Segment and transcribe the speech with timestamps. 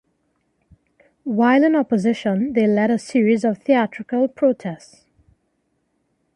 [1.25, 5.05] While in opposition they led a series of theatrical protests.